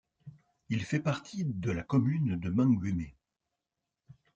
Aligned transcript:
Il 0.69 0.81
fait 0.83 0.99
partie 0.99 1.45
de 1.45 1.69
la 1.69 1.83
commune 1.83 2.35
de 2.35 2.49
Mengueme. 2.49 3.05